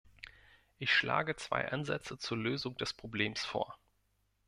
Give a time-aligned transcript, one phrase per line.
[0.79, 3.77] Ich schlage zwei Ansätze zur Lösung des Problems vor.